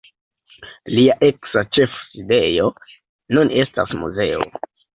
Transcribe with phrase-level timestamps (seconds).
[0.93, 2.73] Lia eksa ĉefsidejo
[3.37, 4.53] nun estas muzeo.